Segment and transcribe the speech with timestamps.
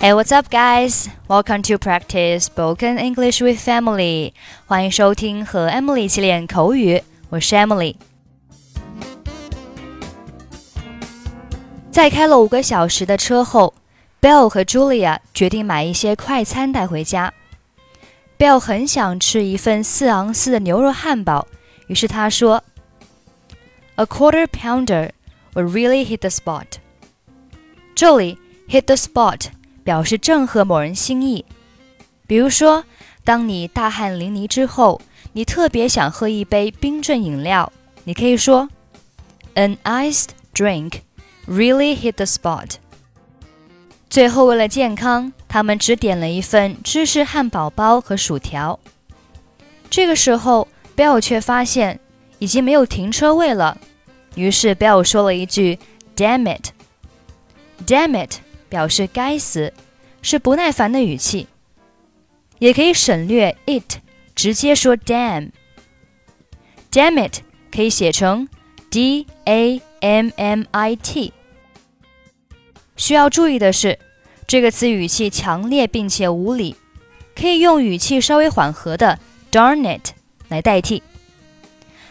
[0.00, 1.08] Hey, what's up, guys?
[1.26, 4.32] Welcome to practice spoken English with Emily.
[4.64, 7.96] 欢迎收听和 Emily 一起练口语，我是 Emily。
[11.90, 13.74] 在开了五个小时的车后
[14.20, 17.34] ，Bell 和 Julia 决定买一些快餐带回家。
[18.38, 21.48] Bell 很想吃一份四盎司的牛肉汉堡，
[21.88, 22.62] 于是他说
[23.96, 25.10] ：“A quarter pounder
[25.54, 26.78] would really hit the spot.”
[27.96, 28.38] 这里
[28.68, 29.46] “hit the spot”
[29.88, 31.46] 表示正合某人心意。
[32.26, 32.84] 比如说，
[33.24, 35.00] 当你大汗淋漓之后，
[35.32, 37.72] 你特别想喝一杯冰镇饮料，
[38.04, 38.68] 你可以说
[39.54, 41.00] ：“An iced drink
[41.46, 42.72] really hit the spot.”
[44.10, 48.78] 最后，为了健康，他们只点了一份芝士汉堡包和薯条。
[49.88, 51.98] 这个时候，Bill 却发现
[52.38, 53.78] 已经没有停车位了，
[54.34, 55.78] 于是 Bill 说了一句
[56.14, 56.72] ：“Damn it!
[57.86, 59.72] Damn it!” 表示该死，
[60.22, 61.46] 是不耐烦的语气。
[62.58, 63.98] 也可以省略 it，
[64.34, 65.50] 直接说 damn。
[66.90, 68.48] Damn it 可以写成
[68.90, 71.32] d a m m i t。
[72.96, 73.98] 需要注意的是，
[74.46, 76.74] 这个词语气强烈并且无理，
[77.36, 79.20] 可以用语气稍微缓和的
[79.52, 80.10] darn it
[80.48, 81.02] 来代替。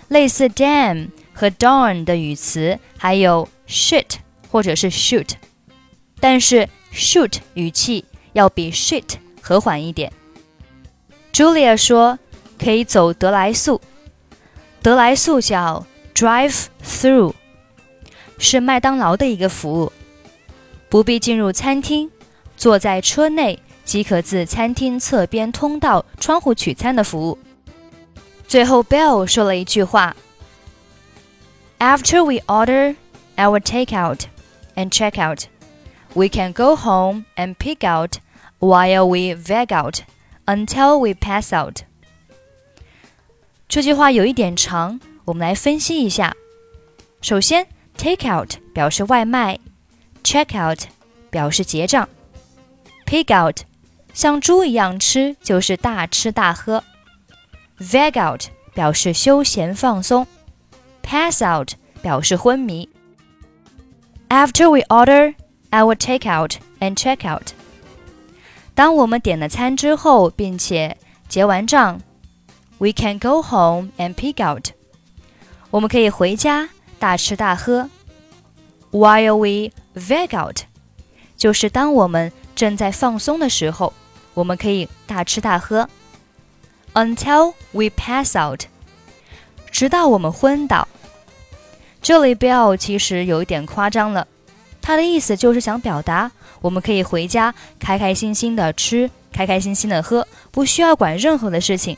[0.07, 4.05] 类似 damn 和 darn 的语词还有 shit
[4.49, 5.31] 或者是 shoot，
[6.19, 10.11] 但是 shoot 语气要比 shit 和缓一点。
[11.31, 12.17] Julia 说
[12.57, 13.79] 可以走得来速，
[14.81, 17.33] 得来速叫 drive through，
[18.39, 19.91] 是麦当劳的一个服务。
[20.89, 22.09] 不必进入餐厅，
[22.55, 27.37] 坐在车内即可自餐厅侧边通道窗户取餐的服务。
[28.47, 30.15] 最后，Bell 说了一句话
[31.77, 32.95] ：“After we order
[33.35, 34.21] our takeout
[34.75, 35.43] and check out,
[36.17, 38.17] We can go home and pig out
[38.59, 39.99] while we veg out
[40.47, 41.81] until we pass out。
[43.69, 46.35] 这句话有一点长，我们来分析一下。
[47.21, 49.59] 首先，take out 表示外卖
[50.23, 50.85] ，check out
[51.29, 52.09] 表示结账
[53.05, 53.59] ，pig out
[54.11, 56.83] 像猪一样吃就是大吃大喝
[57.77, 60.25] ，veg out 表示休闲放松
[61.03, 62.89] ，pass out 表示昏迷。
[64.29, 65.35] After we order.
[65.77, 67.51] Our takeout and check out，
[68.73, 72.01] 当我们点了餐之后，并且结完账
[72.79, 74.69] ，we can go home and pig out，
[75.69, 77.89] 我们可以回家大吃大喝。
[78.91, 80.61] While we veg out，
[81.35, 83.93] 就是当我们正在放松的时候，
[84.33, 85.87] 我们可以大吃大喝。
[86.93, 88.63] Until we pass out，
[89.69, 90.87] 直到我们昏倒。
[92.01, 94.25] 这里 Bill 其实有一点夸张了，
[94.86, 96.30] 他的意思就是想表达，
[96.60, 101.96] 我们可以回家开开心心的吃，开开心心的喝，不需要管任何的事情。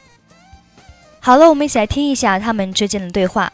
[1.20, 3.52] 好了，我们一起来听一下他们之间的对话。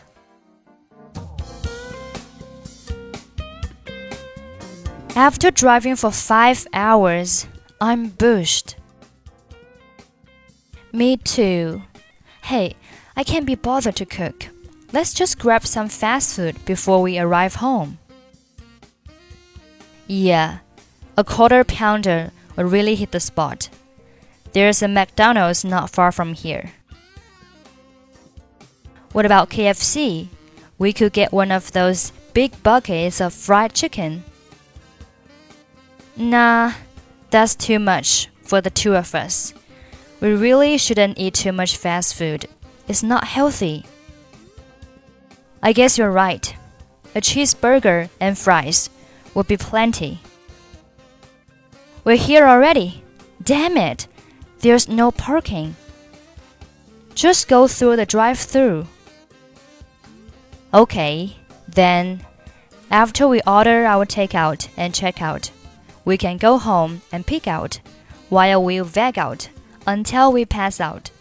[5.15, 7.45] After driving for five hours,
[7.79, 8.75] I'm bushed.
[10.93, 11.83] Me too.
[12.43, 12.75] Hey,
[13.15, 14.49] I can't be bothered to cook.
[14.93, 17.99] Let's just grab some fast food before we arrive home.
[20.08, 20.60] Yeah,
[21.18, 23.70] a quarter pounder would really hit the spot.
[24.54, 26.72] There's a McDonald's not far from here.
[29.12, 30.28] What about KFC?
[30.78, 34.24] We could get one of those big buckets of fried chicken.
[36.16, 36.74] Nah,
[37.30, 39.54] that's too much for the two of us.
[40.22, 42.48] We really shouldn't eat too much fast food.
[42.88, 43.86] It's not healthy.
[45.64, 46.56] I guess you're right.
[47.16, 48.90] A cheeseburger and fries
[49.36, 50.20] would be plenty.
[52.04, 53.04] We're here already.
[53.44, 54.08] Damn it.
[54.60, 55.76] There's no parking.
[57.14, 58.88] Just go through the drive through.
[60.74, 61.36] Okay,
[61.68, 62.26] then
[62.90, 65.52] after we order our takeout and check out,
[66.04, 67.80] we can go home and pig out
[68.30, 69.50] while we veg out
[69.88, 71.12] until we pass out.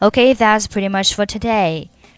[0.00, 1.90] Okay, that's pretty much for today.